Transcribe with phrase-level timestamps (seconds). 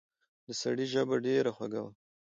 [0.45, 1.91] د سړي ژبه ډېره خوږه وه.